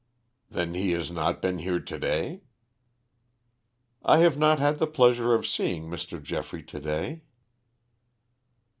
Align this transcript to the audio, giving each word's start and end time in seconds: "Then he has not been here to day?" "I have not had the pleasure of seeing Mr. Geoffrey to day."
"Then 0.49 0.73
he 0.73 0.93
has 0.93 1.11
not 1.11 1.43
been 1.43 1.59
here 1.59 1.79
to 1.79 1.99
day?" 1.99 2.41
"I 4.03 4.17
have 4.21 4.35
not 4.35 4.57
had 4.57 4.79
the 4.79 4.87
pleasure 4.87 5.35
of 5.35 5.45
seeing 5.45 5.85
Mr. 5.85 6.19
Geoffrey 6.19 6.63
to 6.63 6.79
day." 6.79 7.21